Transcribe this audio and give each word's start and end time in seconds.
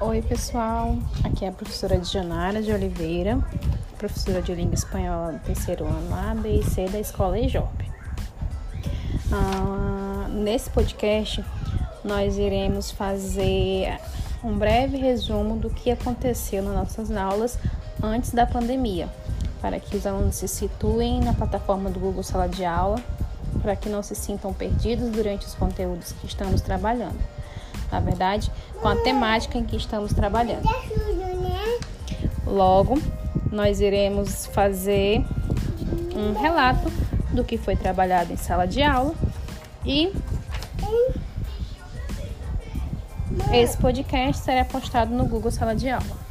Oi, 0.00 0.22
pessoal. 0.22 0.96
Aqui 1.24 1.44
é 1.44 1.48
a 1.48 1.52
professora 1.52 1.98
Dianara 1.98 2.62
de 2.62 2.70
Oliveira, 2.70 3.36
professora 3.98 4.40
de 4.40 4.54
língua 4.54 4.74
espanhola 4.74 5.32
do 5.32 5.40
terceiro 5.40 5.84
ano 5.86 6.14
A, 6.14 6.36
B 6.36 6.60
e 6.60 6.62
C 6.62 6.86
da 6.86 7.00
escola 7.00 7.36
EJOP. 7.36 7.90
Ah, 9.32 10.28
nesse 10.30 10.70
podcast, 10.70 11.44
nós 12.04 12.38
iremos 12.38 12.92
fazer 12.92 13.98
um 14.44 14.56
breve 14.56 14.98
resumo 14.98 15.56
do 15.56 15.68
que 15.68 15.90
aconteceu 15.90 16.62
nas 16.62 16.74
nossas 16.74 17.10
aulas 17.10 17.58
antes 18.00 18.30
da 18.30 18.46
pandemia, 18.46 19.08
para 19.60 19.80
que 19.80 19.96
os 19.96 20.06
alunos 20.06 20.36
se 20.36 20.46
situem 20.46 21.18
na 21.18 21.34
plataforma 21.34 21.90
do 21.90 21.98
Google 21.98 22.22
Sala 22.22 22.48
de 22.48 22.64
Aula, 22.64 23.02
para 23.60 23.74
que 23.74 23.88
não 23.88 24.04
se 24.04 24.14
sintam 24.14 24.54
perdidos 24.54 25.10
durante 25.10 25.44
os 25.44 25.56
conteúdos 25.56 26.12
que 26.12 26.26
estamos 26.28 26.60
trabalhando 26.60 27.18
na 27.90 28.00
verdade, 28.00 28.50
com 28.80 28.88
a 28.88 28.96
temática 28.96 29.58
em 29.58 29.64
que 29.64 29.76
estamos 29.76 30.12
trabalhando. 30.12 30.68
Logo, 32.46 33.00
nós 33.50 33.80
iremos 33.80 34.46
fazer 34.46 35.24
um 36.14 36.32
relato 36.38 36.90
do 37.32 37.44
que 37.44 37.56
foi 37.56 37.76
trabalhado 37.76 38.32
em 38.32 38.36
sala 38.36 38.66
de 38.66 38.82
aula 38.82 39.14
e 39.84 40.12
esse 43.52 43.76
podcast 43.78 44.42
será 44.42 44.64
postado 44.64 45.14
no 45.14 45.26
Google 45.26 45.50
Sala 45.50 45.74
de 45.74 45.88
Aula. 45.88 46.28